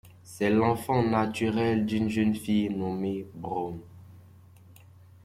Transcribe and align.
C'est 0.23 0.49
l'enfant 0.49 1.03
naturel 1.03 1.85
d'une 1.85 2.09
jeune 2.09 2.33
fille 2.33 2.71
nommée 2.71 3.27
Braun. 3.35 3.79